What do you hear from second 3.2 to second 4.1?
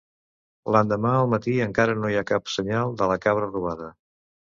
cabra robada.